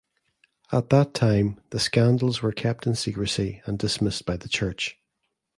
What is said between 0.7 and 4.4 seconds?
At that time the scandals were kept in secrecy and dismissed by